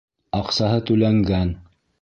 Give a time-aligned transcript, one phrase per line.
[0.37, 1.57] Аҡсаһы түләнгән!